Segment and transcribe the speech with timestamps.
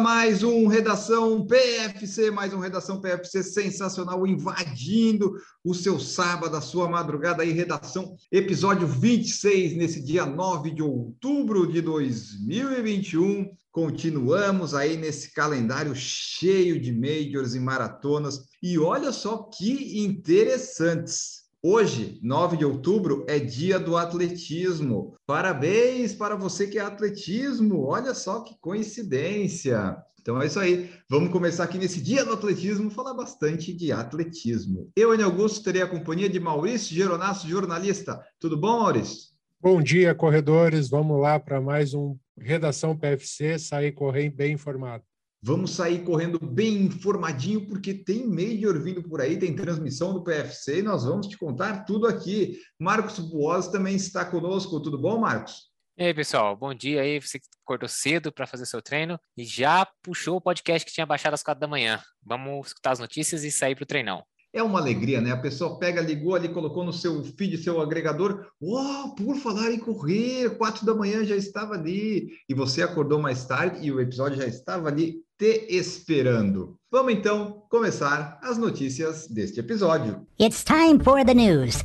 [0.00, 6.88] Mais um Redação PFC, mais um Redação PFC sensacional, invadindo o seu sábado, a sua
[6.88, 13.50] madrugada aí, Redação, episódio 26, nesse dia 9 de outubro de 2021.
[13.70, 18.46] Continuamos aí nesse calendário cheio de majors e maratonas.
[18.62, 21.39] E olha só que interessantes.
[21.62, 25.14] Hoje, 9 de outubro, é dia do atletismo.
[25.26, 27.84] Parabéns para você que é atletismo.
[27.84, 29.94] Olha só que coincidência.
[30.22, 30.88] Então é isso aí.
[31.06, 34.90] Vamos começar aqui nesse dia do atletismo, falar bastante de atletismo.
[34.96, 38.24] Eu, Enio Augusto, terei a companhia de Maurício Geronasso, jornalista.
[38.38, 39.28] Tudo bom, Maurício?
[39.60, 40.88] Bom dia, corredores.
[40.88, 45.04] Vamos lá para mais um Redação PFC, sair correndo bem informado.
[45.42, 50.80] Vamos sair correndo bem informadinho, porque tem Major vindo por aí, tem transmissão do PFC
[50.80, 52.58] e nós vamos te contar tudo aqui.
[52.78, 54.80] Marcos Buoz também está conosco.
[54.80, 55.70] Tudo bom, Marcos?
[55.96, 57.18] E aí, pessoal, bom dia aí.
[57.18, 61.32] Você acordou cedo para fazer seu treino e já puxou o podcast que tinha baixado
[61.32, 62.02] às quatro da manhã.
[62.22, 64.22] Vamos escutar as notícias e sair para o treinão.
[64.52, 65.30] É uma alegria, né?
[65.30, 68.46] A pessoa pega, ligou ali, colocou no seu feed, seu agregador.
[68.60, 72.30] Uau, por falar em correr, quatro da manhã já estava ali.
[72.46, 76.76] E você acordou mais tarde e o episódio já estava ali te esperando.
[76.92, 80.26] Vamos então começar as notícias deste episódio.
[80.38, 81.82] It's time for the news.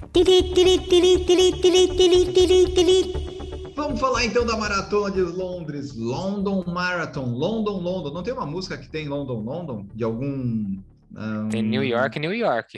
[3.74, 8.12] Vamos falar então da maratona de Londres, London Marathon, London, London.
[8.12, 10.78] Não tem uma música que tem London, London de algum
[11.18, 11.48] um...
[11.50, 12.78] Tem New York, New York.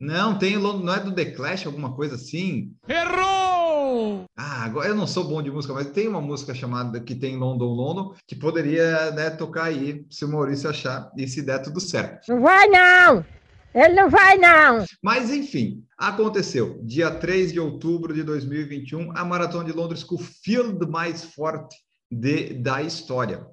[0.00, 2.72] não, tem não é do The Clash, alguma coisa assim?
[2.88, 3.55] Errou!
[4.36, 7.36] Ah, agora eu não sou bom de música, mas tem uma música chamada que tem
[7.36, 11.80] London, London, que poderia né, tocar aí, se o Maurício achar e se der tudo
[11.80, 12.28] certo.
[12.28, 13.24] Não vai não!
[13.74, 14.84] Ele não vai não!
[15.02, 16.80] Mas enfim, aconteceu.
[16.82, 21.76] Dia 3 de outubro de 2021, a Maratona de Londres com o field mais forte
[22.10, 23.46] de, da história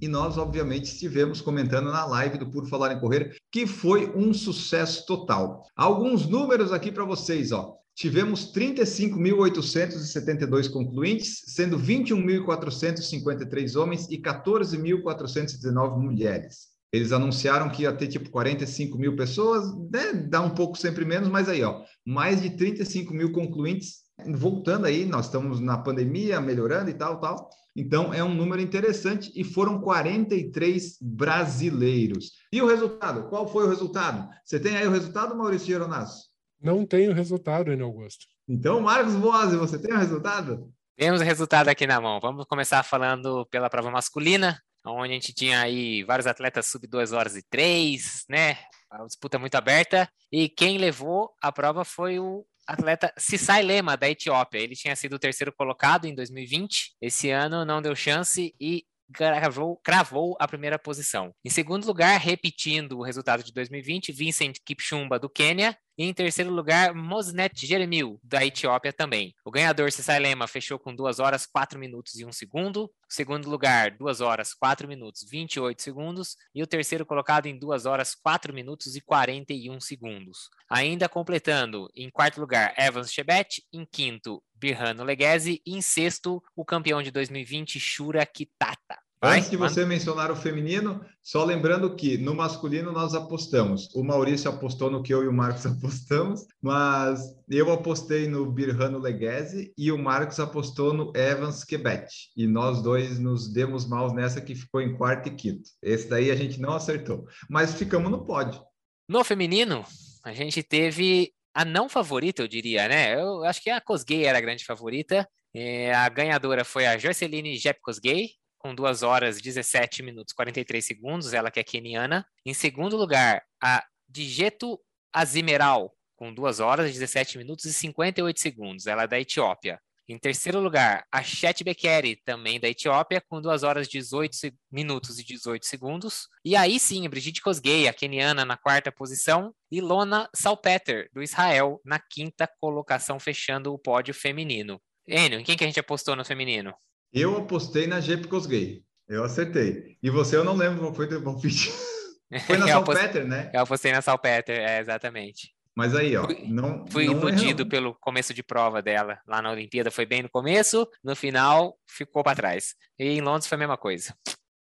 [0.00, 4.32] e nós, obviamente, estivemos comentando na live do Por Falar em Correr, que foi um
[4.32, 5.66] sucesso total.
[5.76, 7.76] Alguns números aqui para vocês, ó.
[7.94, 16.70] Tivemos 35.872 concluintes, sendo 21.453 homens e 14.419 mulheres.
[16.92, 20.12] Eles anunciaram que ia ter tipo 45 mil pessoas, né?
[20.12, 24.00] dá um pouco sempre menos, mas aí, ó, mais de 35 mil concluintes.
[24.34, 27.48] Voltando aí, nós estamos na pandemia, melhorando e tal, tal.
[27.76, 32.32] Então, é um número interessante e foram 43 brasileiros.
[32.52, 33.28] E o resultado?
[33.28, 34.28] Qual foi o resultado?
[34.44, 36.29] Você tem aí o resultado, Maurício Geronasso?
[36.60, 38.26] Não tenho o resultado, Enio Augusto.
[38.48, 40.72] Então, Marcos Boazzi, você tem o resultado?
[40.96, 42.20] Temos o resultado aqui na mão.
[42.20, 47.12] Vamos começar falando pela prova masculina, onde a gente tinha aí vários atletas sub 2
[47.12, 48.58] horas e 3, né?
[48.90, 50.10] A disputa muito aberta.
[50.30, 54.58] E quem levou a prova foi o atleta Sisai Lema, da Etiópia.
[54.58, 56.96] Ele tinha sido o terceiro colocado em 2020.
[57.00, 61.32] Esse ano não deu chance e cravou, cravou a primeira posição.
[61.44, 65.76] Em segundo lugar, repetindo o resultado de 2020, Vincent Kipchumba, do Quênia.
[66.00, 69.34] E em terceiro lugar, Mosnet Jeremil, da Etiópia também.
[69.44, 72.84] O ganhador, Cissai Lema, fechou com 2 horas 4 minutos e 1 segundo.
[72.84, 76.38] O segundo lugar, 2 horas 4 minutos e 28 segundos.
[76.54, 80.48] E o terceiro colocado em 2 horas 4 minutos e 41 segundos.
[80.70, 83.62] Ainda completando, em quarto lugar, Evans Chebet.
[83.70, 85.60] Em quinto, Birrano Leghese.
[85.66, 88.98] E em sexto, o campeão de 2020, Shura Kitata.
[89.22, 89.70] Vai, Antes de mano.
[89.70, 93.94] você mencionar o feminino, só lembrando que no masculino nós apostamos.
[93.94, 98.98] O Maurício apostou no que eu e o Marcos apostamos, mas eu apostei no Birrano
[98.98, 102.06] Leghese e o Marcos apostou no Evans Quebec.
[102.34, 105.68] E nós dois nos demos mal nessa que ficou em quarto e quinto.
[105.82, 108.62] Esse daí a gente não acertou, mas ficamos no pódio.
[109.06, 109.84] No feminino,
[110.24, 113.20] a gente teve a não favorita, eu diria, né?
[113.20, 115.28] Eu acho que a Cosgay era a grande favorita.
[115.52, 121.32] É, a ganhadora foi a Joyceline Jep Cosgay, com 2 horas 17 minutos 43 segundos,
[121.32, 122.24] ela que é keniana.
[122.46, 124.78] Em segundo lugar, a Digeto
[125.12, 129.80] Azimeral, com 2 horas 17 minutos e 58 segundos, ela é da Etiópia.
[130.06, 135.24] Em terceiro lugar, a Chet Bekeri, também da Etiópia, com 2 horas 18 minutos e
[135.24, 136.28] 18 segundos.
[136.44, 139.54] E aí sim, Brigitte Kosgei, a keniana, na quarta posição.
[139.70, 144.82] E Lona Salpeter, do Israel, na quinta colocação, fechando o pódio feminino.
[145.06, 146.74] Enio, em quem que a gente apostou no feminino?
[147.12, 148.82] Eu apostei na Jeep Cosgay.
[149.08, 149.96] Eu acertei.
[150.02, 151.70] E você, eu não lembro qual foi o teu palpite.
[152.46, 153.50] Foi na Salpeter, né?
[153.52, 155.52] Eu apostei na Salpeter, é, exatamente.
[155.74, 156.86] Mas aí, ó, Fui- não.
[156.88, 157.68] Fui não iludido erramos.
[157.68, 159.18] pelo começo de prova dela.
[159.26, 162.76] Lá na Olimpíada foi bem no começo, no final ficou para trás.
[162.96, 164.14] E em Londres foi a mesma coisa.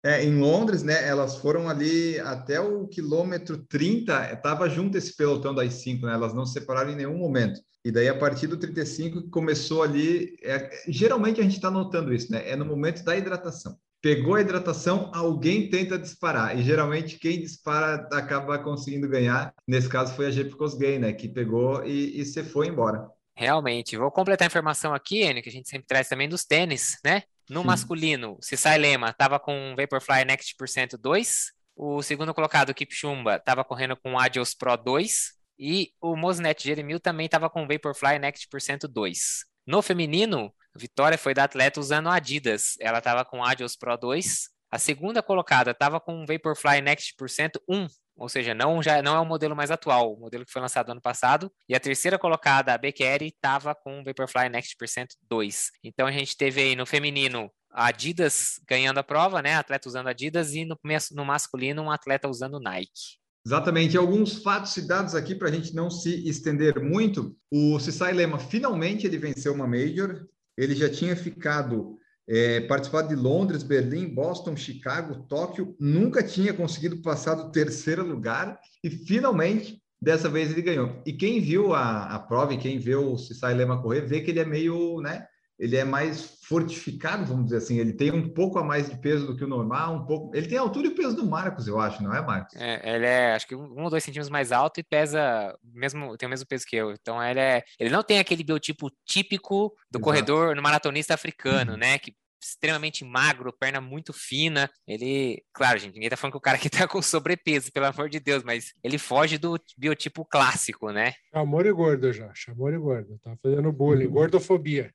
[0.04, 1.08] É, em Londres, né?
[1.08, 6.14] Elas foram ali até o quilômetro 30, estava junto esse pelotão das cinco, né?
[6.14, 7.60] Elas não se separaram em nenhum momento.
[7.84, 10.38] E daí, a partir do 35, que começou ali.
[10.44, 12.50] é, geralmente a gente está notando isso, né?
[12.50, 13.78] É no momento da hidratação.
[14.02, 16.58] Pegou a hidratação, alguém tenta disparar.
[16.58, 19.54] E geralmente quem dispara acaba conseguindo ganhar.
[19.68, 21.14] Nesse caso foi a Jeep Cosgay, né?
[21.14, 23.08] Que pegou e, e se foi embora.
[23.36, 23.98] Realmente.
[23.98, 27.24] Vou completar a informação aqui, Enio, que a gente sempre traz também dos tênis, né?
[27.50, 27.68] No Sim.
[27.68, 31.52] masculino, Cissai Lema estava com Vaporfly Next Percent 2.
[31.76, 35.38] O segundo colocado, Kipchumba, estava correndo com Adios Pro 2.
[35.60, 39.46] E o Mosnet Jeremil também estava com Vaporfly Next Percent 2.
[39.66, 42.76] No feminino, a vitória foi da atleta usando Adidas.
[42.80, 44.50] Ela estava com Adios Pro 2.
[44.70, 47.88] A segunda colocada estava com Vaporfly Next Percent 1.
[48.18, 50.92] Ou seja, não, já, não é o modelo mais atual, o modelo que foi lançado
[50.92, 51.52] ano passado.
[51.70, 55.72] E a terceira colocada, a Beccari, estava com o Vaporfly Next Percent 2.
[55.84, 59.56] Então a gente teve aí no feminino a Adidas ganhando a prova, né?
[59.56, 60.78] Atleta usando Adidas, e no,
[61.12, 63.18] no masculino, um atleta usando Nike.
[63.46, 63.96] Exatamente.
[63.96, 67.38] Alguns fatos e dados aqui para a gente não se estender muito.
[67.52, 70.28] O Cissai Lema, finalmente, ele venceu uma Major.
[70.58, 71.97] Ele já tinha ficado
[72.28, 75.76] é, participado de Londres, Berlim, Boston, Chicago, Tóquio.
[75.80, 78.60] Nunca tinha conseguido passar do terceiro lugar.
[78.84, 81.02] E, finalmente, dessa vez ele ganhou.
[81.06, 84.32] E quem viu a, a prova e quem vê o Cissai Lema correr, vê que
[84.32, 85.26] ele é meio, né?
[85.60, 87.80] Ele é mais fortificado, vamos dizer assim.
[87.80, 90.36] Ele tem um pouco a mais de peso do que o normal, um pouco.
[90.36, 92.56] Ele tem a altura e o peso do Marcos, eu acho, não é, Marcos?
[92.56, 96.28] É, ele é, acho que um ou dois centímetros mais alto e pesa mesmo, tem
[96.28, 96.92] o mesmo peso que eu.
[96.92, 100.04] Então ele é, ele não tem aquele biotipo típico do Exato.
[100.04, 101.98] corredor no maratonista africano, né?
[101.98, 104.70] Que extremamente magro, perna muito fina.
[104.88, 108.10] Ele, claro, gente, ninguém tá falando que o cara aqui tá com sobrepeso, pelo amor
[108.10, 111.14] de Deus, mas ele foge do biotipo clássico, né?
[111.34, 113.20] Chamou de gordo já, chamou de gordo.
[113.24, 114.94] Tá fazendo bullying, gordofobia.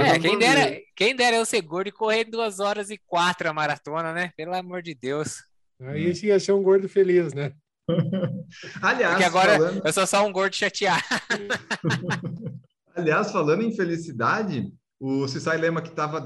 [0.00, 3.52] É, quem dera, quem dera eu ser gordo e correr duas horas e quatro a
[3.52, 4.32] maratona, né?
[4.36, 5.42] Pelo amor de Deus.
[5.80, 7.52] Aí esse ia ser um gordo feliz, né?
[8.82, 11.02] Aliás, Porque agora falando, eu sou só um gordo chateado.
[12.96, 16.20] aliás, falando em felicidade, o Cissai Lema, que estava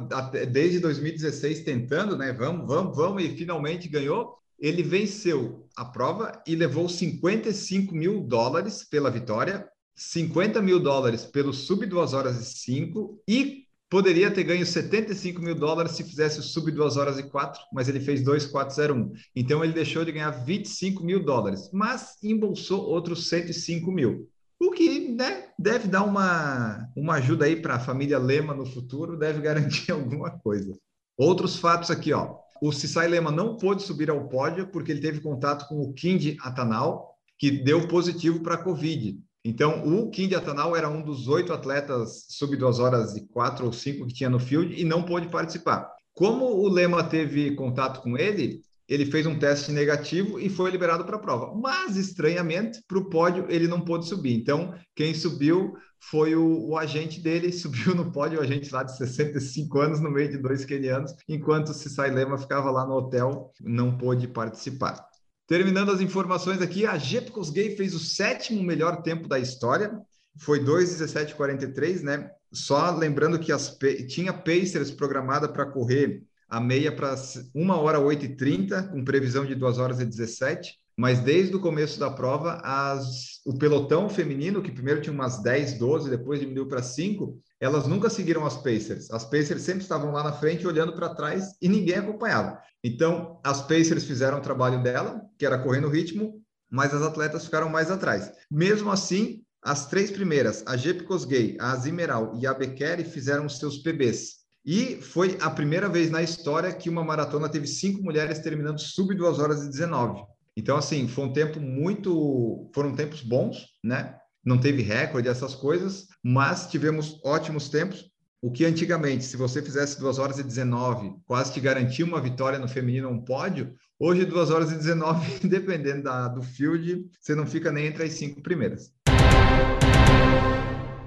[0.50, 2.32] desde 2016 tentando, né?
[2.32, 4.38] Vamos, vamos, vamos, e finalmente ganhou.
[4.58, 9.66] Ele venceu a prova e levou 55 mil dólares pela vitória,
[9.96, 15.54] 50 mil dólares pelo sub 2 horas e 5 e poderia ter ganho 75 mil
[15.54, 19.12] dólares se fizesse o sub 2 horas e 4, mas ele fez 2,401.
[19.34, 24.28] Então ele deixou de ganhar 25 mil dólares, mas embolsou outros 105 mil.
[24.60, 29.16] O que né, deve dar uma, uma ajuda aí para a família Lema no futuro,
[29.16, 30.78] deve garantir alguma coisa.
[31.16, 32.36] Outros fatos aqui, ó.
[32.62, 36.36] O Cissai Lema não pôde subir ao pódio porque ele teve contato com o Kind
[36.42, 39.18] Atanal, que deu positivo para a Covid.
[39.44, 43.72] Então, o Kind Atanal era um dos oito atletas sub 2 horas e 4 ou
[43.72, 45.90] 5 que tinha no field e não pôde participar.
[46.12, 51.04] Como o Lema teve contato com ele, ele fez um teste negativo e foi liberado
[51.04, 51.54] para a prova.
[51.54, 54.34] Mas, estranhamente, para o pódio ele não pôde subir.
[54.34, 58.96] Então, quem subiu foi o, o, agente dele, subiu no pódio, o agente lá de
[58.96, 63.52] 65 anos, no meio de dois quenianos, enquanto o Cissai Lema ficava lá no hotel,
[63.60, 65.09] não pôde participar.
[65.50, 70.00] Terminando as informações aqui, a Jepkos Gay fez o sétimo melhor tempo da história,
[70.38, 72.30] foi 2,1743, né?
[72.52, 77.16] Só lembrando que as, tinha Pacers programada para correr a meia para
[77.52, 81.60] 1 hora 8 e 30, com previsão de 2 horas e 17, mas desde o
[81.60, 86.68] começo da prova, as, o pelotão feminino, que primeiro tinha umas 10, 12, depois diminuiu
[86.68, 89.10] para 5, elas nunca seguiram as Pacers.
[89.10, 92.58] As Pacers sempre estavam lá na frente, olhando para trás, e ninguém acompanhava.
[92.84, 96.34] Então, as Pacers fizeram o trabalho dela, que era correr no ritmo,
[96.70, 98.30] mas as atletas ficaram mais atrás.
[98.50, 103.56] Mesmo assim, as três primeiras, a Jep Kosgei, a Zimeral e a Beccari, fizeram os
[103.56, 104.40] seus PBs.
[104.66, 109.14] E foi a primeira vez na história que uma maratona teve cinco mulheres terminando sub
[109.14, 110.28] 2 horas e 19.
[110.60, 112.70] Então, assim, foi um tempo muito.
[112.74, 114.14] Foram tempos bons, né?
[114.44, 118.10] Não teve recorde, essas coisas, mas tivemos ótimos tempos.
[118.42, 122.58] O que antigamente, se você fizesse 2 horas e 19, quase te garantia uma vitória
[122.58, 127.46] no feminino um pódio, hoje 2 horas e 19, dependendo da, do field, você não
[127.46, 128.92] fica nem entre as cinco primeiras.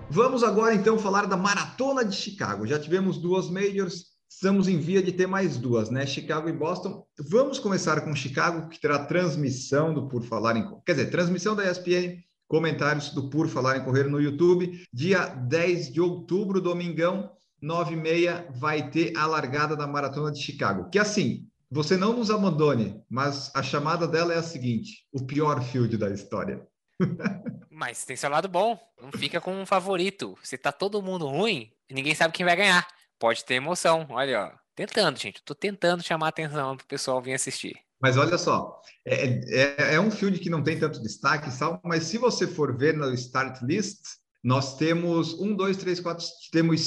[0.10, 2.66] Vamos agora então falar da Maratona de Chicago.
[2.66, 6.06] Já tivemos duas majors, estamos em via de ter mais duas, né?
[6.06, 7.06] Chicago e Boston.
[7.30, 11.70] Vamos começar com Chicago, que terá transmissão do Por Falar em Quer dizer, transmissão da
[11.70, 14.84] ESPN, comentários do Por Falar em Correr no YouTube.
[14.92, 20.42] Dia 10 de outubro, domingão, 9 e meia, vai ter a largada da Maratona de
[20.42, 20.90] Chicago.
[20.90, 25.62] Que assim, você não nos abandone, mas a chamada dela é a seguinte: o pior
[25.64, 26.68] field da história.
[27.76, 28.80] Mas tem seu lado bom.
[29.02, 30.38] Não fica com um favorito.
[30.44, 32.88] Se tá todo mundo ruim, ninguém sabe quem vai ganhar.
[33.24, 34.06] Pode ter emoção.
[34.10, 34.52] Olha, ó.
[34.76, 35.42] Tentando, gente.
[35.46, 37.74] Tô tentando chamar a atenção pro pessoal vir assistir.
[38.02, 41.50] Mas olha só, é, é, é um filme que não tem tanto destaque,
[41.86, 44.02] mas se você for ver no Start List,
[44.44, 46.82] nós temos um, dois, três, quatro, temos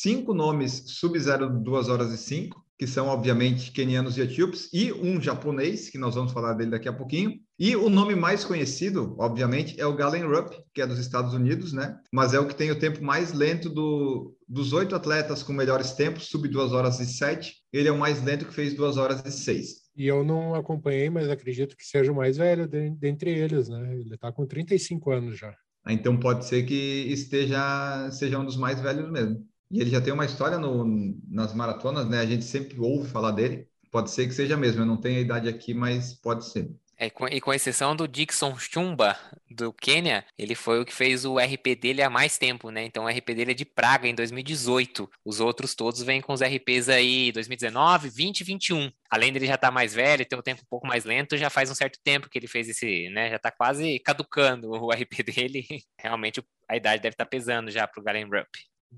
[0.00, 5.20] cinco nomes sub-zero, duas horas e cinco, que são, obviamente, kenianos e etíopes, e um
[5.20, 7.38] japonês, que nós vamos falar dele daqui a pouquinho.
[7.58, 11.72] E o nome mais conhecido, obviamente, é o Galen Rupp, que é dos Estados Unidos,
[11.72, 11.96] né?
[12.12, 15.92] Mas é o que tem o tempo mais lento do, dos oito atletas com melhores
[15.92, 17.56] tempos, sub duas horas e sete.
[17.72, 19.82] Ele é o mais lento que fez duas horas e seis.
[19.94, 23.94] E eu não acompanhei, mas acredito que seja o mais velho de, dentre eles, né?
[23.94, 25.54] Ele está com 35 anos já.
[25.84, 26.74] Ah, então pode ser que
[27.08, 29.46] esteja seja um dos mais velhos mesmo.
[29.70, 32.18] E ele já tem uma história no, nas maratonas, né?
[32.20, 33.66] A gente sempre ouve falar dele.
[33.90, 34.82] Pode ser que seja mesmo.
[34.82, 36.70] Eu não tenho a idade aqui, mas pode ser.
[37.02, 39.18] É, com, e com exceção do Dixon Chumba,
[39.50, 42.84] do Quênia, ele foi o que fez o RP dele há mais tempo, né?
[42.84, 45.10] Então o RP dele é de Praga em 2018.
[45.24, 48.92] Os outros todos vêm com os RPs aí 2019, 20 e 21.
[49.10, 51.50] Além dele já estar tá mais velho, ter um tempo um pouco mais lento, já
[51.50, 53.30] faz um certo tempo que ele fez esse, né?
[53.30, 55.66] Já está quase caducando o RP dele.
[55.98, 58.46] Realmente a idade deve estar tá pesando já para o Galen Rupp.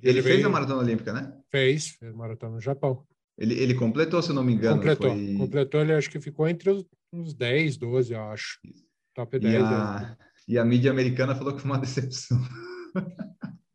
[0.03, 0.49] Ele, ele fez veio...
[0.49, 1.33] a maratona olímpica, né?
[1.51, 3.03] Fez, fez maratona no Japão.
[3.39, 4.77] Ele, ele completou, se não me engano.
[4.77, 5.37] Completou, foi...
[5.39, 6.85] completou, ele acho que ficou entre os,
[7.15, 8.59] uns 10, 12, eu acho.
[9.15, 9.55] Top 10.
[9.55, 10.17] E a, né?
[10.49, 12.41] e a mídia americana falou que foi uma decepção.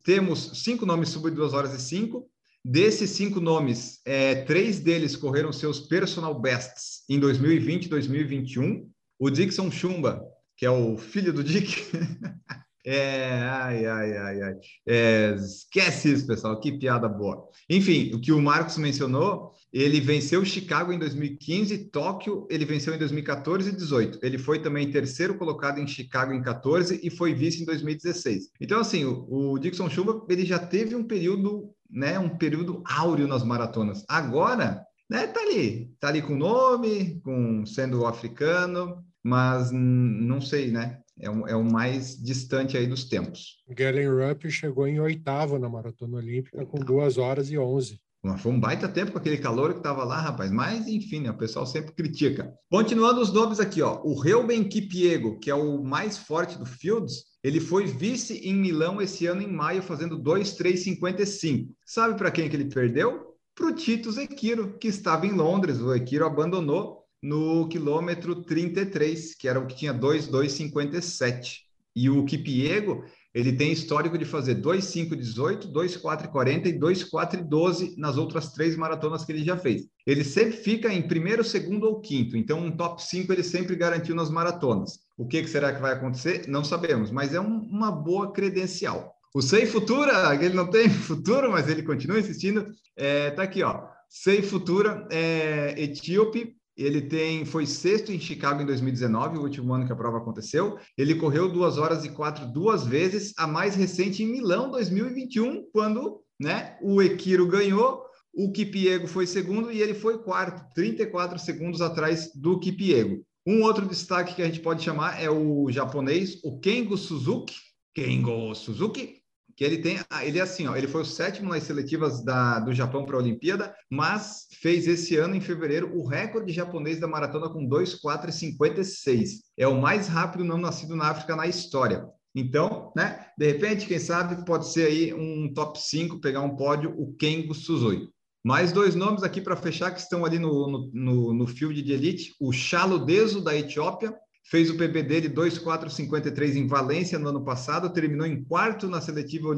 [0.03, 2.29] Temos cinco nomes sub 2 horas e 5.
[2.63, 8.89] Desses cinco nomes, é, três deles correram seus personal bests em 2020 e 2021.
[9.17, 10.21] O Dixon Chumba,
[10.57, 11.85] que é o filho do Dick,
[12.91, 14.55] É, ai, ai, ai, ai.
[14.87, 17.47] É, esquece isso, pessoal, que piada boa.
[17.69, 22.97] Enfim, o que o Marcos mencionou, ele venceu Chicago em 2015, Tóquio ele venceu em
[22.97, 24.19] 2014 e 18.
[24.23, 28.49] Ele foi também terceiro colocado em Chicago em 14 e foi vice em 2016.
[28.59, 33.27] Então, assim, o, o Dixon Chuba, ele já teve um período, né, um período áureo
[33.27, 34.03] nas maratonas.
[34.09, 40.99] Agora, né, tá ali, tá ali com nome, com sendo africano, mas não sei, né?
[41.19, 43.63] É, o, é o mais distante aí dos tempos.
[43.69, 47.99] Galen Rupp chegou em oitavo na Maratona Olímpica com duas horas e onze.
[48.21, 50.51] Mas foi um baita tempo com aquele calor que estava lá, rapaz.
[50.51, 52.53] Mas, enfim, né, o pessoal sempre critica.
[52.69, 54.01] Continuando os nomes aqui, ó.
[54.03, 59.01] O Reuben Kipiego, que é o mais forte do Fields, ele foi vice em Milão
[59.01, 61.73] esse ano, em maio, fazendo 2,355.
[61.85, 63.37] Sabe para quem que ele perdeu?
[63.55, 65.79] Para o Tito Zequiro, que estava em Londres.
[65.79, 71.67] O Zequiro abandonou no quilômetro 33, que era o que tinha 2,257.
[71.95, 78.75] E o Kipiego, ele tem histórico de fazer 2,518, 2,440 e 2,412 nas outras três
[78.75, 79.87] maratonas que ele já fez.
[80.05, 84.15] Ele sempre fica em primeiro, segundo ou quinto, então um top 5 ele sempre garantiu
[84.15, 84.99] nas maratonas.
[85.17, 86.47] O que, que será que vai acontecer?
[86.47, 89.13] Não sabemos, mas é um, uma boa credencial.
[89.33, 92.65] O Sei Futura, ele não tem futuro, mas ele continua insistindo.
[92.95, 93.83] É, tá aqui, ó.
[94.09, 99.85] Sei Futura, é, etíope, ele tem foi sexto em Chicago em 2019, o último ano
[99.85, 100.77] que a prova aconteceu.
[100.97, 106.21] Ele correu duas horas e quatro duas vezes, a mais recente em Milão 2021, quando
[106.39, 108.01] né, o Equiro ganhou,
[108.33, 113.23] o Kipiego foi segundo e ele foi quarto, 34 segundos atrás do Kipiego.
[113.45, 117.55] Um outro destaque que a gente pode chamar é o japonês, o Kengo Suzuki.
[117.93, 119.18] Kengo Suzuki,
[119.59, 122.59] que ele tem, ah, ele é assim, ó, ele foi o sétimo nas seletivas da,
[122.61, 127.09] do Japão para a Olimpíada, mas fez esse ano, em fevereiro, o recorde japonês da
[127.09, 129.41] maratona com 2,456.
[129.57, 132.07] É o mais rápido não nascido na África na história.
[132.33, 136.95] Então, né, de repente, quem sabe, pode ser aí um top 5, pegar um pódio,
[136.97, 138.07] o Kengo Suzui.
[138.41, 141.91] Mais dois nomes aqui para fechar que estão ali no, no, no, no field de
[141.91, 147.43] elite, o Chalo Deso, da Etiópia, fez o PB dele 2,453 em Valência no ano
[147.43, 149.49] passado, terminou em quarto na seletiva,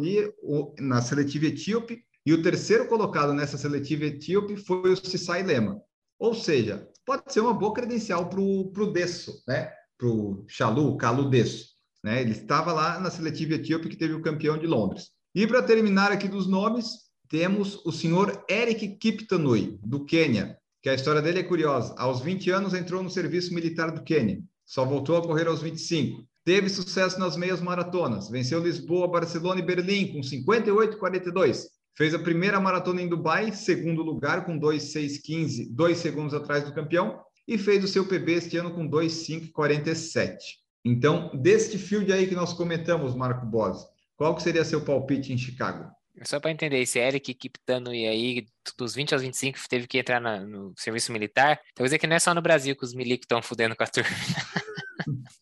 [0.80, 5.82] na seletiva etíope, e o terceiro colocado nessa seletiva etíope foi o Sissai Lema.
[6.20, 9.72] Ou seja, pode ser uma boa credencial para o Desso, né?
[9.98, 11.72] para o Chalu, Calu Desso.
[12.04, 12.22] Né?
[12.22, 15.10] Ele estava lá na seletiva etíope que teve o campeão de Londres.
[15.34, 20.94] E para terminar aqui dos nomes, temos o senhor Eric Kiptanui, do Quênia, que a
[20.94, 21.96] história dele é curiosa.
[21.98, 26.24] Aos 20 anos entrou no serviço militar do Quênia só voltou a correr aos 25.
[26.46, 31.68] Teve sucesso nas meias maratonas, venceu Lisboa, Barcelona e Berlim com 58 e 42.
[31.98, 37.20] Fez a primeira maratona em Dubai, segundo lugar com 2,615, dois segundos atrás do campeão,
[37.46, 40.60] e fez o seu PB este ano com 2,547.
[40.86, 43.86] Então, deste field aí que nós comentamos, Marco Bosi,
[44.16, 45.92] qual que seria seu palpite em Chicago?
[46.24, 48.46] Só para entender, esse Eric Kiptano e aí,
[48.77, 51.60] dos 20 aos 25, teve que entrar na, no serviço militar.
[51.72, 53.88] Então, dizer que não é só no Brasil que os milicos estão fudendo com a
[53.88, 54.10] turma.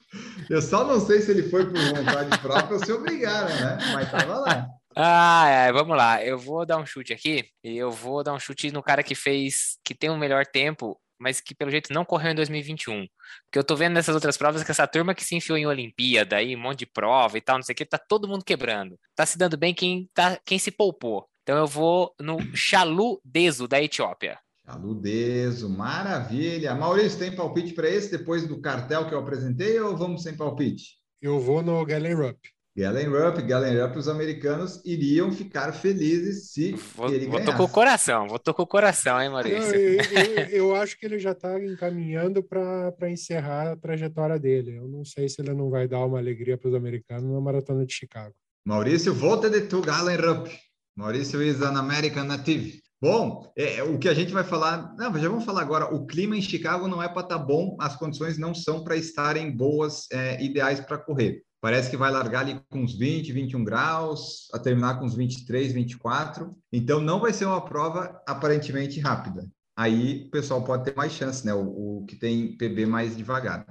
[0.49, 3.77] Eu só não sei se ele foi por vontade própria ou se obrigaram, né?
[3.93, 4.67] Mas tava lá.
[4.95, 6.23] Ah, é, vamos lá.
[6.23, 9.13] Eu vou dar um chute aqui e eu vou dar um chute no cara que
[9.13, 13.05] fez, que tem um melhor tempo, mas que pelo jeito não correu em 2021.
[13.45, 16.38] Porque eu tô vendo nessas outras provas que essa turma que se enfiou em Olimpíada,
[16.38, 18.97] aí um monte de prova e tal, não sei o que, tá todo mundo quebrando.
[19.15, 21.27] Tá se dando bem quem, tá, quem se poupou.
[21.43, 24.39] Então eu vou no Chalu Deso, da Etiópia.
[24.65, 26.75] Aludeso, maravilha.
[26.75, 30.99] Maurício, tem palpite para esse depois do cartel que eu apresentei ou vamos sem palpite?
[31.19, 32.39] Eu vou no Galen Rupp.
[32.79, 37.57] Galen Rupp, Galen Rupp, os americanos iriam ficar felizes se Vou, ele vou ganhasse.
[37.57, 39.75] com o coração, vou com o coração, hein, Eu, Maurício?
[39.75, 40.00] eu-
[40.50, 44.77] eu acho que ele já está encaminhando para encerrar a trajetória dele.
[44.77, 47.86] Eu não sei se ele não vai dar uma alegria para os americanos na maratona
[47.86, 48.33] de Chicago.
[48.65, 50.50] Maurício, volta de tu, Galen Rupp.
[50.95, 52.81] Maurício is an American native.
[53.01, 55.93] Bom, é, é, o que a gente vai falar, não, já vamos falar agora.
[55.93, 59.51] O clima em Chicago não é para estar bom, as condições não são para estarem
[59.51, 61.41] boas, é, ideais para correr.
[61.61, 65.73] Parece que vai largar ali com uns 20, 21 graus, a terminar com uns 23,
[65.73, 66.55] 24.
[66.71, 69.45] Então não vai ser uma prova aparentemente rápida.
[69.77, 71.53] Aí o pessoal pode ter mais chance, né?
[71.53, 73.65] O, o que tem PB mais devagar.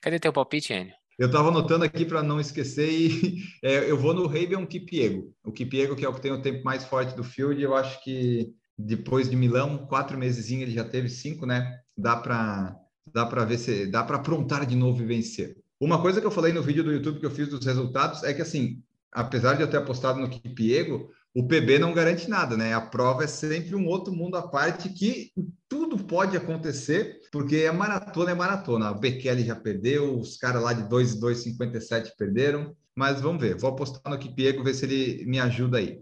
[0.00, 0.94] Cadê teu palpite, Enio?
[1.18, 5.32] Eu estava anotando aqui para não esquecer e é, eu vou no Raven Kipiego.
[5.44, 8.02] O Kipiego, que é o que tem o tempo mais forte do field, eu acho
[8.02, 11.78] que depois de Milão, quatro meses ele já teve cinco, né?
[11.96, 12.76] Dá para
[13.12, 15.56] dá para ver se dá para aprontar de novo e vencer.
[15.80, 18.32] Uma coisa que eu falei no vídeo do YouTube que eu fiz dos resultados é
[18.32, 22.74] que assim, apesar de eu ter apostado no Kipiego, o PB não garante nada, né?
[22.74, 25.32] A prova é sempre um outro mundo à parte que
[25.68, 28.92] tudo pode acontecer, porque a maratona é maratona.
[28.92, 33.56] O Bekele já perdeu, os caras lá de 2 e 2,57 perderam, mas vamos ver.
[33.56, 36.00] Vou apostar no Kipiego, ver se ele me ajuda aí.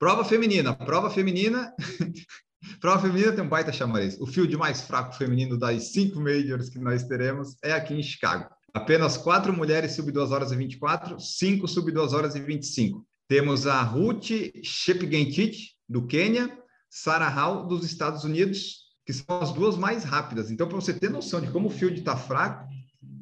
[0.00, 0.74] Prova feminina.
[0.74, 1.72] Prova feminina.
[2.80, 4.20] Prova feminina tem um baita chamariz.
[4.20, 8.48] O field mais fraco feminino das cinco majors que nós teremos é aqui em Chicago.
[8.74, 13.06] Apenas quatro mulheres sub 2 horas e 24, cinco sub 2 horas e 25.
[13.28, 14.30] Temos a Ruth
[14.62, 20.50] Shepgentich, do Quênia, Sarah Hall, dos Estados Unidos, que são as duas mais rápidas.
[20.50, 22.66] Então, para você ter noção de como o field está fraco,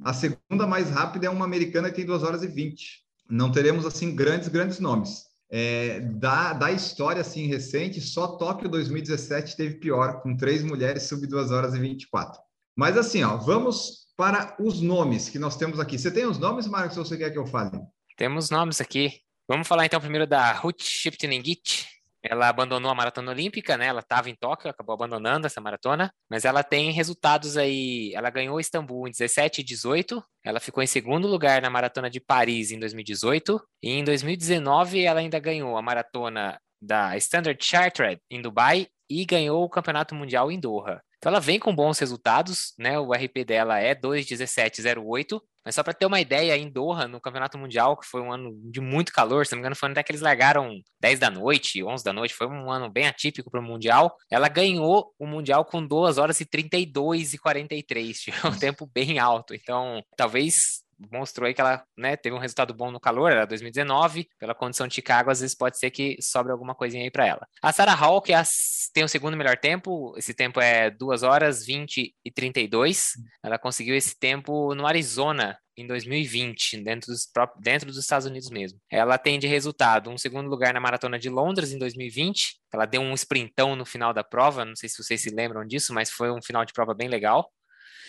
[0.02, 3.04] a segunda mais rápida é uma americana que tem 2 horas e 20.
[3.28, 5.24] Não teremos, assim, grandes, grandes nomes.
[5.50, 11.26] É, da, da história, assim, recente, só Tóquio 2017 teve pior, com três mulheres sub
[11.26, 12.40] 2 horas e 24.
[12.76, 15.98] Mas, assim, ó, vamos para os nomes que nós temos aqui.
[15.98, 17.70] Você tem os nomes, Marcos, ou você quer que eu fale?
[18.18, 19.14] Temos nomes aqui.
[19.48, 21.88] Vamos falar então primeiro da Ruth Shiptenengit.
[22.22, 23.86] Ela abandonou a maratona olímpica, né?
[23.86, 28.12] Ela estava em Tóquio, acabou abandonando essa maratona, mas ela tem resultados aí.
[28.14, 32.20] Ela ganhou Istambul em 17 e 18, ela ficou em segundo lugar na maratona de
[32.20, 38.42] Paris em 2018, e em 2019 ela ainda ganhou a maratona da Standard Chartered em
[38.42, 41.00] Dubai e ganhou o Campeonato Mundial em Doha.
[41.20, 42.98] Então ela vem com bons resultados, né?
[42.98, 45.38] O RP dela é 2,1708.
[45.62, 48.58] Mas só para ter uma ideia, em Doha, no Campeonato Mundial, que foi um ano
[48.64, 51.30] de muito calor, se não me engano, foi um até que eles largaram 10 da
[51.30, 54.16] noite, 11 da noite, foi um ano bem atípico para o Mundial.
[54.30, 59.18] Ela ganhou o Mundial com 2 horas e 32 e 43, tinha um tempo bem
[59.18, 59.54] alto.
[59.54, 60.79] Então, talvez
[61.10, 64.86] mostrou aí que ela né, teve um resultado bom no calor, era 2019, pela condição
[64.86, 67.46] de Chicago, às vezes pode ser que sobre alguma coisinha aí para ela.
[67.62, 68.44] A Sarah Hall, que é a,
[68.92, 73.94] tem o segundo melhor tempo, esse tempo é 2 horas 20 e 32, ela conseguiu
[73.94, 78.78] esse tempo no Arizona, em 2020, dentro dos, próprios, dentro dos Estados Unidos mesmo.
[78.90, 83.00] Ela tem de resultado um segundo lugar na Maratona de Londres em 2020, ela deu
[83.00, 86.30] um sprintão no final da prova, não sei se vocês se lembram disso, mas foi
[86.30, 87.50] um final de prova bem legal.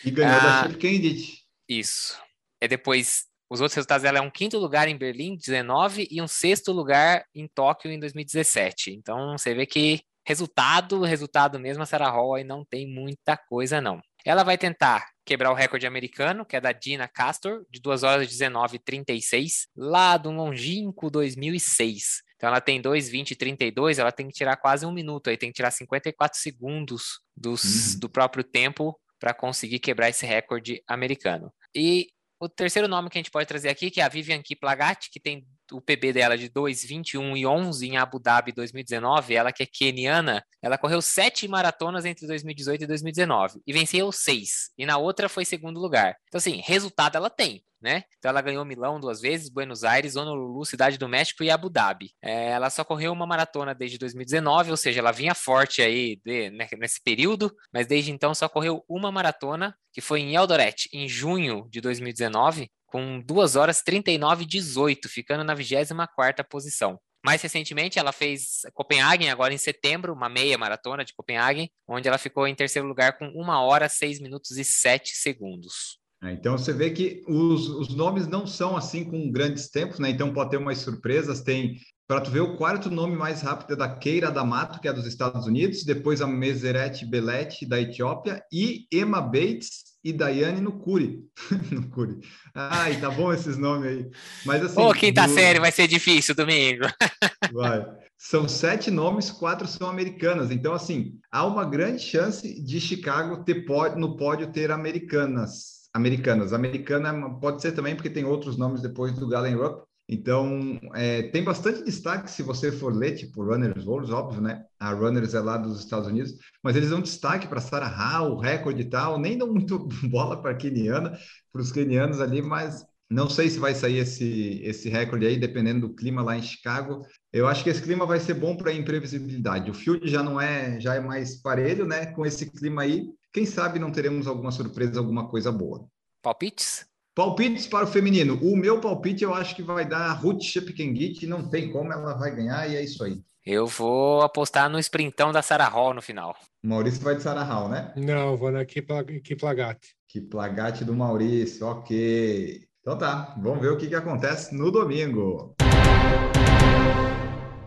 [0.04, 1.38] E ganhou ah, da Candid.
[1.70, 2.20] Isso.
[2.62, 6.28] E depois, os outros resultados dela é um quinto lugar em Berlim, 19, e um
[6.28, 8.92] sexto lugar em Tóquio em 2017.
[8.92, 13.82] Então, você vê que resultado, resultado mesmo, a Sarah Hall aí não tem muita coisa,
[13.82, 14.00] não.
[14.24, 18.28] Ela vai tentar quebrar o recorde americano, que é da Dina Castor, de 2 horas
[18.28, 22.22] 19 e 36, lá do longínquo 2006.
[22.36, 25.50] Então ela tem 2,20 e 32, ela tem que tirar quase um minuto, aí tem
[25.50, 28.00] que tirar 54 segundos dos, uhum.
[28.00, 31.54] do próprio tempo para conseguir quebrar esse recorde americano.
[31.76, 32.08] E
[32.42, 35.20] o terceiro nome que a gente pode trazer aqui, que é a Vivian Kiplagat, que
[35.20, 39.62] tem o PB dela de 2, 21 e 11 em Abu Dhabi 2019, ela que
[39.62, 44.72] é keniana, ela correu sete maratonas entre 2018 e 2019 e venceu seis.
[44.78, 46.16] E na outra foi segundo lugar.
[46.28, 47.64] Então, assim, resultado ela tem.
[47.82, 48.04] Né?
[48.20, 52.12] Então ela ganhou Milão duas vezes, Buenos Aires, Honolulu, Cidade do México e Abu Dhabi.
[52.22, 56.52] É, ela só correu uma maratona desde 2019, ou seja, ela vinha forte aí de,
[56.52, 61.10] né, nesse período, mas desde então só correu uma maratona, que foi em Eldoret, em
[61.10, 67.00] junho de 2019, com 2 horas 39 e 18, ficando na 24ª posição.
[67.24, 72.18] Mais recentemente, ela fez Copenhagen, agora em setembro, uma meia maratona de Copenhagen, onde ela
[72.18, 76.00] ficou em terceiro lugar com 1 hora, 6 minutos e 7 segundos.
[76.24, 80.10] É, Então você vê que os, os nomes não são assim com grandes tempos, né?
[80.10, 81.42] Então pode ter umas surpresas.
[81.42, 84.94] Tem para tu ver o quarto nome mais rápido é da Keira D'Amato, que é
[84.94, 91.24] dos Estados Unidos, depois a Meseret Belete da Etiópia e Emma Bates e Daiane Nukuri.
[91.72, 92.20] Nukuri.
[92.54, 94.10] Ai, tá bom esses nomes aí.
[94.46, 96.86] Mas assim, Ô, quinta do- série vai ser difícil domingo.
[97.54, 97.86] Vai.
[98.18, 100.52] São sete nomes, quatro são americanas.
[100.52, 105.82] Então, assim, há uma grande chance de Chicago ter pódio, no pódio ter americanas.
[105.94, 106.54] Americanas.
[106.54, 109.84] Americana pode ser também, porque tem outros nomes depois do Galen Rupp.
[110.14, 114.66] Então, é, tem bastante destaque se você for ler, tipo Runners World, óbvio, né?
[114.78, 118.82] A Runners é lá dos Estados Unidos, mas eles dão destaque para Sarah Hall, recorde
[118.82, 121.18] e tal, nem dão muito bola para keniana,
[121.50, 125.88] para os kenianos ali, mas não sei se vai sair esse, esse recorde aí, dependendo
[125.88, 127.06] do clima lá em Chicago.
[127.32, 129.72] Eu acho que esse clima vai ser bom para imprevisibilidade.
[129.72, 132.08] O field já não é, já é mais parelho, né?
[132.08, 135.88] Com esse clima aí, quem sabe não teremos alguma surpresa, alguma coisa boa.
[136.22, 136.91] Palpites?
[137.14, 138.40] Palpites para o feminino.
[138.42, 142.14] O meu palpite eu acho que vai dar a Ruth Shepkengit, não tem como, ela
[142.14, 143.20] vai ganhar e é isso aí.
[143.46, 146.34] Eu vou apostar no sprintão da Sarah Hall no final.
[146.64, 147.92] O Maurício vai de Sarah Hall, né?
[147.98, 149.80] Não, vou na Kipla- Kiplagat.
[150.08, 152.62] Que plagate do Maurício, ok.
[152.80, 155.54] Então tá, vamos ver o que, que acontece no domingo.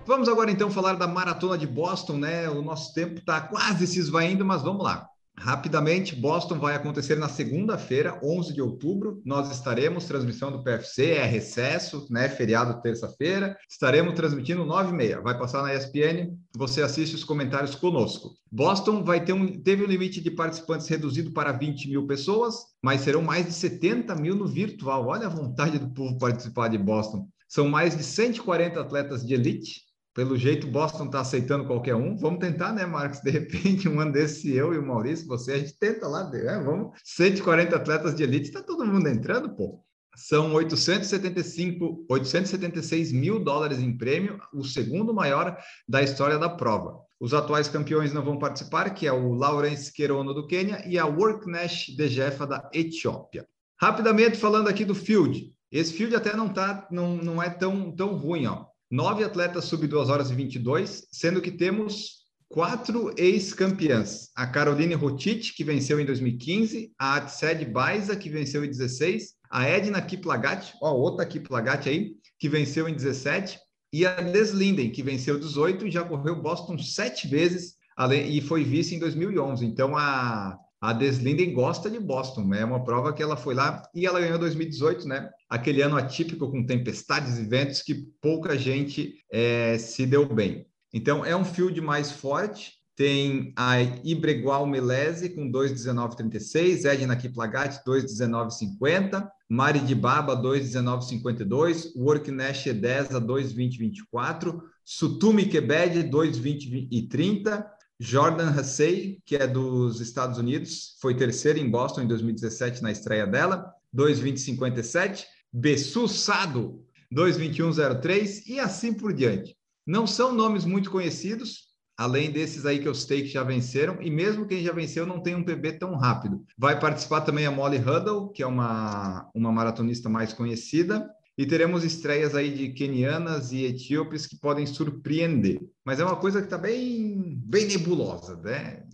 [0.07, 2.49] Vamos agora então falar da maratona de Boston, né?
[2.49, 5.07] O nosso tempo está quase se esvaindo, mas vamos lá.
[5.37, 9.21] Rapidamente, Boston vai acontecer na segunda-feira, 11 de outubro.
[9.25, 12.29] Nós estaremos transmissão do PFC, é recesso, né?
[12.29, 13.57] Feriado terça-feira.
[13.69, 15.23] Estaremos transmitindo 9h30.
[15.23, 16.37] Vai passar na ESPN.
[16.57, 18.31] Você assiste os comentários conosco.
[18.51, 23.01] Boston vai ter um, teve um limite de participantes reduzido para 20 mil pessoas, mas
[23.01, 25.09] serão mais de 70 mil no virtual.
[25.09, 27.27] Olha a vontade do povo participar de Boston.
[27.49, 29.83] São mais de 140 atletas de elite.
[30.15, 32.17] Pelo jeito, Boston está aceitando qualquer um.
[32.17, 33.21] Vamos tentar, né, Marcos?
[33.21, 36.63] De repente, um ano desse, eu e o Maurício, você, a gente tenta lá, né?
[36.65, 36.97] Vamos.
[37.05, 39.85] 140 atletas de elite, está todo mundo entrando, pô.
[40.17, 47.01] São 875, 876 mil dólares em prêmio, o segundo maior da história da prova.
[47.19, 51.07] Os atuais campeões não vão participar, que é o Lawrence Querono do Quênia e a
[51.07, 53.45] Worknesh Dejefa da Etiópia.
[53.81, 55.51] Rapidamente falando aqui do field.
[55.73, 58.67] Esse field até não tá, não, não é tão, tão ruim, ó.
[58.91, 64.31] Nove atletas sub 2 horas e 22, sendo que temos quatro ex-campeãs.
[64.37, 69.65] A Caroline Rotit, que venceu em 2015, a Atsed Baiza, que venceu em 16, a
[69.65, 73.59] Edna Kiplagat, ó, outra Kiplagat aí, que venceu em 17,
[73.93, 78.65] e a Deslinden, que venceu 18 e já correu Boston sete vezes, além, e foi
[78.65, 79.65] vice em 2011.
[79.65, 84.05] Então, a, a Deslinden gosta de Boston, é uma prova que ela foi lá e
[84.05, 85.31] ela ganhou 2018, né?
[85.49, 90.67] Aquele ano atípico com tempestades e ventos que pouca gente é, se deu bem.
[90.93, 92.73] Então é um field mais forte.
[92.95, 103.19] Tem a Ibregual Melese com 2,19,36, Edna Kiplagat 2,19,50, Mari de Baba 2,19,52, Worknesh Edesa
[103.21, 111.59] 2,20,24, Sutumi Kebed 2,20 e 30, Jordan Hussey, que é dos Estados Unidos, foi terceira
[111.59, 119.57] em Boston em 2017 na estreia dela, 2,20,57, Bessu Sado 2,21,03 e assim por diante.
[119.87, 124.11] Não são nomes muito conhecidos, além desses aí que eu citei que já venceram, e
[124.11, 126.45] mesmo quem já venceu não tem um PB tão rápido.
[126.59, 131.85] Vai participar também a Molly Huddle, que é uma, uma maratonista mais conhecida, e teremos
[131.85, 135.61] estreias aí de quenianas e etíopes que podem surpreender.
[135.85, 138.85] Mas é uma coisa que está bem, bem nebulosa, né?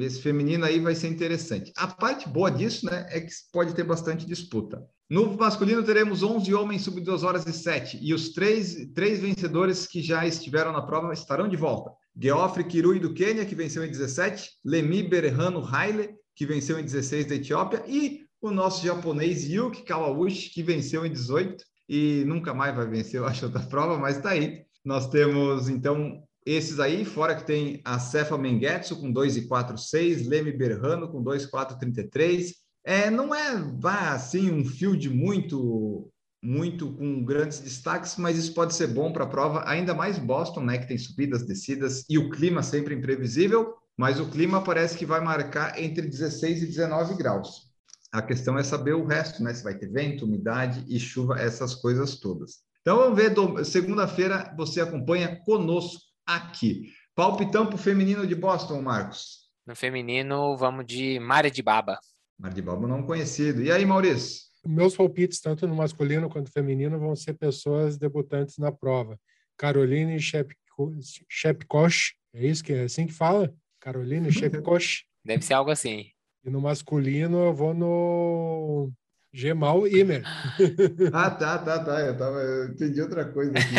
[0.00, 1.70] Esse feminino aí vai ser interessante.
[1.76, 4.82] A parte boa disso, né, é que pode ter bastante disputa.
[5.10, 9.86] No masculino teremos 11 homens sub 2 horas e 7, e os três, três vencedores
[9.86, 11.92] que já estiveram na prova estarão de volta.
[12.18, 17.26] Geoffrey Kirui do Quênia, que venceu em 17, Lemi Berhano Haile, que venceu em 16
[17.26, 22.74] da Etiópia, e o nosso japonês Yuki Kawauchi, que venceu em 18 e nunca mais
[22.74, 24.64] vai vencer, eu acho, outra prova, mas tá aí.
[24.84, 31.08] Nós temos, então, esses aí, fora que tem a Cefa Mengetsu com 2,46, Leme Berrano
[31.08, 32.54] com 2,433.
[32.84, 36.10] É, não é vá, assim um field muito
[36.44, 40.60] muito com grandes destaques, mas isso pode ser bom para a prova, ainda mais Boston,
[40.60, 45.06] né, que tem subidas, descidas e o clima sempre imprevisível, mas o clima parece que
[45.06, 47.73] vai marcar entre 16 e 19 graus.
[48.14, 51.74] A questão é saber o resto, né, se vai ter vento, umidade e chuva, essas
[51.74, 52.60] coisas todas.
[52.80, 56.92] Então vamos ver, segunda-feira você acompanha conosco aqui.
[57.12, 59.50] Palpitão para o feminino de Boston, Marcos.
[59.66, 61.98] No feminino, vamos de Mari de Baba.
[62.38, 63.60] Mari de Baba não conhecido.
[63.60, 64.44] E aí, Maurício?
[64.64, 69.18] Meus palpites, tanto no masculino quanto no feminino, vão ser pessoas debutantes na prova.
[69.58, 73.52] Caroline Shepkosh, é isso que é assim que fala?
[73.80, 75.02] Caroline Shepkosh.
[75.24, 76.13] Deve ser algo assim.
[76.44, 78.92] E no masculino eu vou no
[79.32, 80.22] Gemal Imer.
[81.12, 82.00] Ah, tá, tá, tá.
[82.00, 83.74] Eu, tava, eu entendi outra coisa aqui.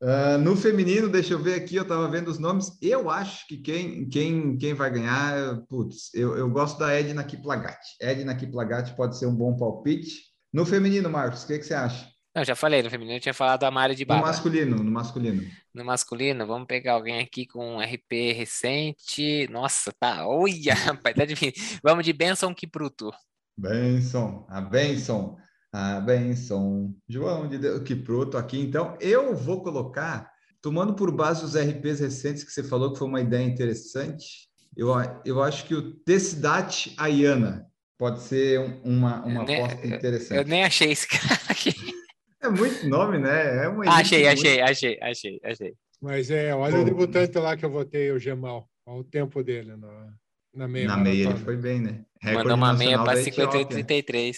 [0.00, 2.72] Uh, no feminino, deixa eu ver aqui, eu estava vendo os nomes.
[2.80, 7.78] Eu acho que quem, quem, quem vai ganhar, putz, eu, eu gosto da Edna Kiplagat.
[8.00, 10.24] Edna Kiplagat pode ser um bom palpite.
[10.50, 12.08] No feminino, Marcos, o que, que você acha?
[12.36, 14.26] Não, já falei, no feminino eu tinha falado da Mari de No Baba.
[14.26, 15.42] masculino, no masculino.
[15.72, 19.48] No masculino, vamos pegar alguém aqui com um RP recente.
[19.50, 20.26] Nossa, tá.
[20.28, 21.78] Olha, rapaz, tá difícil.
[21.82, 23.10] Vamos de Benson Kipruto.
[23.56, 25.36] Benção, a benção,
[25.72, 26.94] a benção.
[27.08, 28.60] João de Deus, que pronto aqui.
[28.60, 33.08] Então, eu vou colocar, tomando por base os RPs recentes que você falou, que foi
[33.08, 34.46] uma ideia interessante,
[34.76, 34.88] eu,
[35.24, 37.64] eu acho que o Tessidat Ayana
[37.98, 40.48] pode ser um- uma, uma Eu nem- aposta Eu interessante.
[40.50, 41.95] nem achei esse cara aqui.
[42.46, 43.64] É muito nome, né?
[43.64, 45.74] É uma elite achei, muito- achei, achei, achei, achei.
[46.00, 46.82] Mas é, olha Bom.
[46.82, 48.68] o debutante lá que eu votei, o Gemal.
[48.86, 50.12] Olha o tempo dele na,
[50.54, 50.86] na meia.
[50.86, 52.04] Na meia ele foi bem, né?
[52.20, 53.84] Recorde Mandou uma meia nacional para da Etiópia.
[53.84, 54.36] 58,33.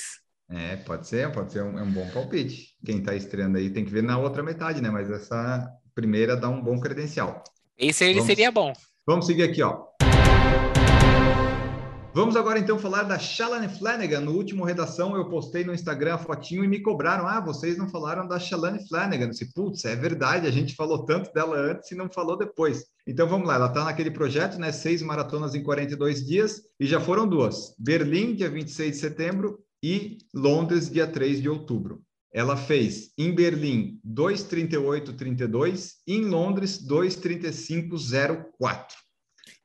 [0.50, 2.68] É, pode ser, pode ser um, é um bom palpite.
[2.84, 4.88] Quem está estreando aí tem que ver na outra metade, né?
[4.90, 7.42] Mas essa primeira dá um bom credencial.
[7.76, 8.26] Esse ele Vamos.
[8.26, 8.72] seria bom.
[9.06, 9.84] Vamos seguir aqui, ó.
[12.18, 14.22] Vamos agora então falar da Shalane Flanagan.
[14.22, 17.28] No último redação eu postei no Instagram a fotinho e me cobraram.
[17.28, 19.30] Ah, vocês não falaram da Shalane Flanagan.
[19.30, 22.86] Disse, putz, é verdade, a gente falou tanto dela antes e não falou depois.
[23.06, 24.72] Então vamos lá, ela está naquele projeto, né?
[24.72, 30.18] Seis maratonas em 42 dias e já foram duas: Berlim, dia 26 de setembro, e
[30.34, 32.02] Londres, dia 3 de outubro.
[32.34, 39.07] Ela fez em Berlim 2,38,32 e em Londres 2,35,04.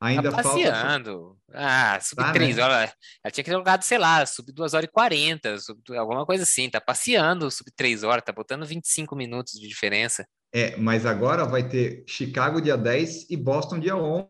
[0.04, 0.50] Ainda tá falta.
[0.50, 1.38] passeando.
[1.54, 2.64] Ah, sub Tá, 3 né?
[2.64, 2.92] horas.
[3.24, 6.44] Ela tinha que ter jogado, sei lá, sub 2 horas e 40, sub, alguma coisa
[6.44, 6.70] assim.
[6.70, 10.28] Tá passeando sub 3 horas, tá botando 25 minutos de diferença.
[10.54, 14.28] É, mas agora vai ter Chicago dia 10 e Boston dia 11,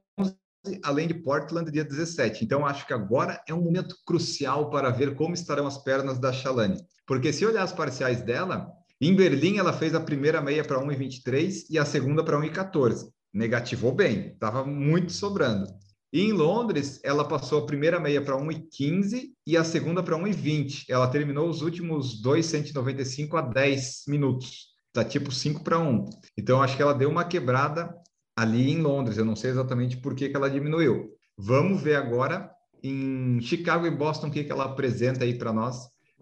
[0.83, 2.45] além de Portland dia 17.
[2.45, 6.31] Então acho que agora é um momento crucial para ver como estarão as pernas da
[6.31, 6.85] Shalane.
[7.07, 11.65] Porque se olhar as parciais dela, em Berlim ela fez a primeira meia para 1,23
[11.69, 13.11] e a segunda para 1,14.
[13.33, 15.65] Negativou bem, estava muito sobrando.
[16.13, 20.85] E em Londres, ela passou a primeira meia para 1,15 e a segunda para 1,20.
[20.87, 24.67] Ela terminou os últimos 2,195 a 10 minutos.
[24.93, 26.05] Tá tipo 5 para 1.
[26.37, 27.91] Então, acho que ela deu uma quebrada
[28.37, 29.17] ali em Londres.
[29.17, 31.09] Eu não sei exatamente por que, que ela diminuiu.
[31.35, 32.51] Vamos ver agora
[32.83, 35.77] em Chicago e Boston o que, que ela apresenta aí para nós.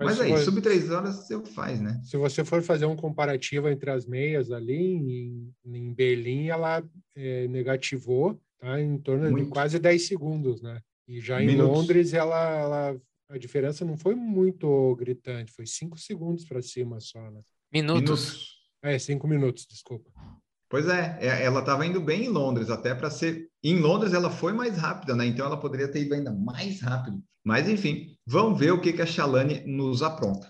[0.05, 1.99] Mas, se aí, você- sub 3 horas você faz, né?
[2.03, 6.83] Se você for fazer um comparativo entre as meias ali, em, em Berlim ela
[7.15, 9.49] é, negativou tá, em torno de Muito.
[9.49, 10.79] quase 10 segundos, né?
[11.07, 11.77] E já em Minutos.
[11.77, 17.19] Londres ela, ela- a diferença não foi muito gritante, foi 5 segundos para cima só,
[17.31, 17.41] né?
[17.71, 18.01] Minutos.
[18.01, 18.61] Minutos.
[18.83, 20.09] É, 5 minutos, desculpa.
[20.69, 23.49] Pois é, é, ela estava indo bem em Londres, até para ser.
[23.61, 25.25] Em Londres ela foi mais rápida, né?
[25.25, 27.21] Então ela poderia ter ido ainda mais rápido.
[27.43, 30.47] Mas enfim, vamos ver o que, que a Shalane nos apronta.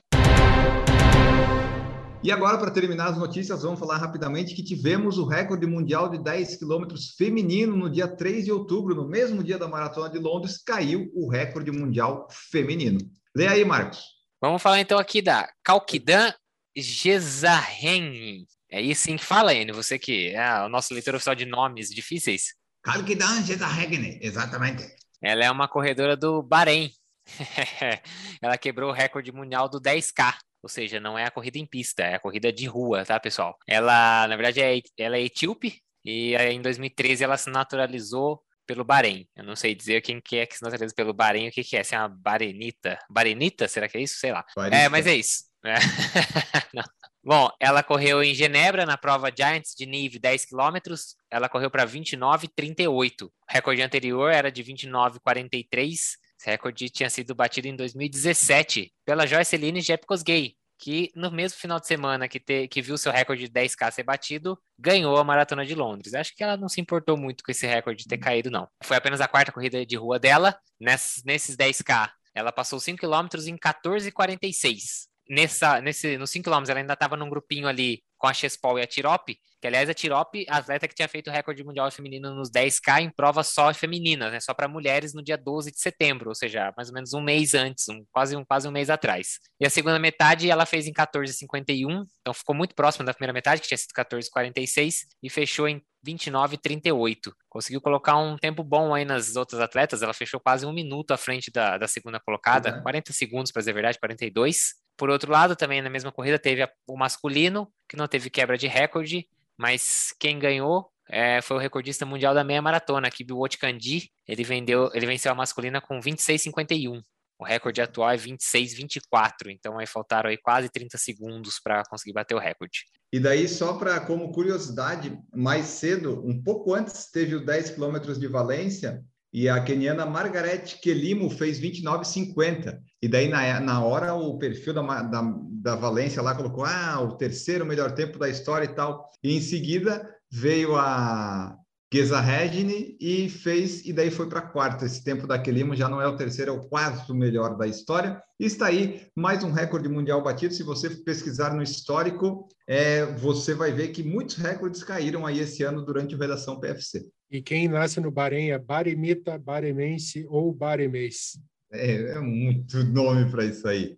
[2.23, 6.21] E agora, para terminar as notícias, vamos falar rapidamente que tivemos o recorde mundial de
[6.21, 10.61] 10 quilômetros feminino no dia 3 de outubro, no mesmo dia da Maratona de Londres,
[10.61, 12.99] caiu o recorde mundial feminino.
[13.35, 14.03] Lê aí, Marcos.
[14.39, 16.31] Vamos falar então aqui da Kalkidan
[16.75, 18.45] Gezaheng.
[18.69, 19.73] É isso sim que fala, Enio?
[19.73, 22.53] Você que é o nosso leitor oficial de nomes difíceis.
[22.83, 24.83] Kalkidan Gezahegene, exatamente.
[25.21, 26.91] Ela é uma corredora do Bahrein.
[28.41, 30.35] Ela quebrou o recorde mundial do 10K.
[30.63, 33.57] Ou seja, não é a corrida em pista, é a corrida de rua, tá, pessoal?
[33.67, 39.27] Ela, na verdade, é, ela é etíope e em 2013 ela se naturalizou pelo Bahrein.
[39.35, 41.75] Eu não sei dizer quem que é que se naturaliza pelo Bahrein, o que que
[41.75, 42.97] é, se é uma barenita.
[43.09, 44.19] Barenita, será que é isso?
[44.19, 44.45] Sei lá.
[44.71, 45.45] É, mas é isso.
[45.65, 45.75] É.
[46.73, 46.83] Não.
[47.23, 50.95] Bom, ela correu em Genebra na prova Giants de Nive 10 km.
[51.29, 53.25] Ela correu para 29,38.
[53.25, 55.91] O recorde anterior era de 29,43.
[56.39, 61.85] Esse recorde tinha sido batido em 2017 pela Joyceline Jepkosgei, que no mesmo final de
[61.85, 65.75] semana que, te, que viu seu recorde de 10K ser batido, ganhou a Maratona de
[65.75, 66.15] Londres.
[66.15, 68.67] Acho que ela não se importou muito com esse recorde ter caído, não.
[68.83, 70.57] Foi apenas a quarta corrida de rua dela.
[70.79, 76.79] Ness, nesses 10K, ela passou 5 km em 14,46 nessa, nesse, nos 5 km ela
[76.79, 80.45] ainda estava num grupinho ali com a Chespol e a Tirop, que aliás a Tirop,
[80.49, 84.31] a atleta que tinha feito o recorde mundial feminino nos 10K em provas só femininas,
[84.31, 87.21] né, só para mulheres no dia 12 de setembro, ou seja, mais ou menos um
[87.21, 89.39] mês antes, um, quase, um, quase um mês atrás.
[89.59, 93.61] E a segunda metade ela fez em 14,51, então ficou muito próximo da primeira metade,
[93.61, 97.31] que tinha sido 14,46, e fechou em 29,38.
[97.47, 101.17] Conseguiu colocar um tempo bom aí nas outras atletas, ela fechou quase um minuto à
[101.17, 102.83] frente da, da segunda colocada, Uhum.
[102.83, 104.80] 40 segundos, para dizer a verdade, 42.
[105.01, 108.67] Por outro lado, também na mesma corrida teve o masculino, que não teve quebra de
[108.67, 114.11] recorde, mas quem ganhou é, foi o recordista mundial da meia maratona, Kibiwot Kandi.
[114.27, 117.01] Ele, vendeu, ele venceu a masculina com 26,51.
[117.39, 122.35] O recorde atual é 26,24, então aí faltaram aí quase 30 segundos para conseguir bater
[122.35, 122.85] o recorde.
[123.11, 128.19] E daí, só para como curiosidade, mais cedo, um pouco antes, teve o 10 quilômetros
[128.19, 132.79] de Valência, e a keniana Margaret Kelimo fez 29,50.
[133.01, 137.17] E daí, na, na hora, o perfil da, da, da Valência lá colocou: ah, o
[137.17, 139.09] terceiro melhor tempo da história e tal.
[139.23, 141.55] E em seguida veio a
[141.93, 144.83] Geza Regini e fez, e daí foi para quarto.
[144.83, 148.21] Esse tempo da Kelimo já não é o terceiro, é o quarto melhor da história.
[148.39, 150.53] E está aí mais um recorde mundial batido.
[150.53, 155.63] Se você pesquisar no histórico, é, você vai ver que muitos recordes caíram aí esse
[155.63, 157.09] ano durante o Redação PFC.
[157.31, 161.39] E quem nasce no Bahrein é Baremita, Baremense ou Baremês.
[161.71, 163.97] É, é muito nome para isso aí.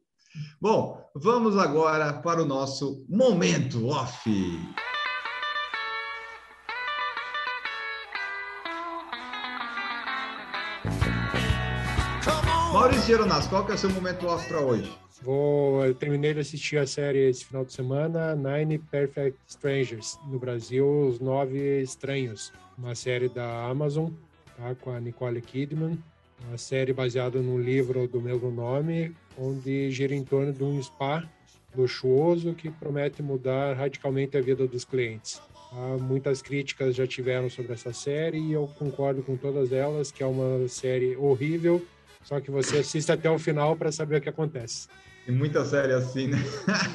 [0.61, 4.29] Bom, vamos agora para o nosso momento off.
[12.71, 15.02] Maurício Geronas, qual que é o seu momento off para hoje?
[15.23, 20.37] Vou, eu terminei de assistir a série esse final de semana, Nine Perfect Strangers, no
[20.37, 24.09] Brasil, Os Nove Estranhos uma série da Amazon,
[24.57, 25.97] tá, com a Nicole Kidman,
[26.47, 31.23] uma série baseada num livro do mesmo nome, onde gira em torno de um spa
[31.75, 35.41] luxuoso que promete mudar radicalmente a vida dos clientes.
[35.69, 35.97] Tá?
[35.99, 40.25] Muitas críticas já tiveram sobre essa série e eu concordo com todas elas que é
[40.25, 41.83] uma série horrível,
[42.23, 44.87] só que você assiste até o final para saber o que acontece.
[45.25, 46.37] Tem muita série assim, né?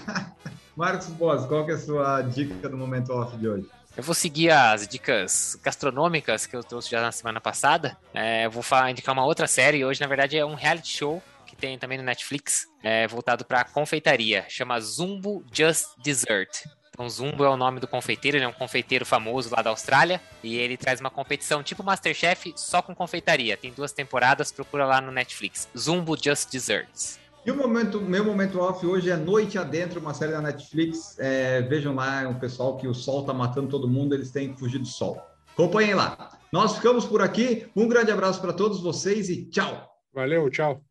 [0.76, 3.66] Marcos Boas, qual que é a sua dica do momento off de hoje?
[3.96, 7.96] Eu vou seguir as dicas gastronômicas que eu trouxe já na semana passada.
[8.14, 9.84] É, eu vou falar, indicar uma outra série.
[9.84, 13.64] Hoje, na verdade, é um reality show que tem também no Netflix, é, voltado para
[13.64, 14.44] confeitaria.
[14.48, 16.64] Chama Zumbo Just Dessert.
[16.90, 20.20] Então, Zumbo é o nome do confeiteiro, ele é um confeiteiro famoso lá da Austrália.
[20.44, 23.56] E ele traz uma competição tipo Masterchef, só com confeitaria.
[23.56, 25.68] Tem duas temporadas, procura lá no Netflix.
[25.76, 27.18] Zumbo Just Desserts.
[27.48, 31.18] E o momento, meu momento off hoje é Noite Adentro, uma série da Netflix.
[31.18, 34.60] É, vejam lá, um pessoal que o sol está matando todo mundo, eles têm que
[34.60, 35.18] fugir do sol.
[35.54, 36.38] Acompanhem lá.
[36.52, 37.66] Nós ficamos por aqui.
[37.74, 39.88] Um grande abraço para todos vocês e tchau.
[40.12, 40.84] Valeu, tchau.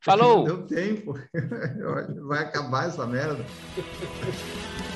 [0.00, 0.46] Falou!
[0.46, 1.18] Não deu tempo.
[2.28, 3.44] Vai acabar essa merda.